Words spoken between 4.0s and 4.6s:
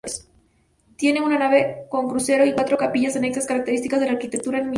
la arquitectura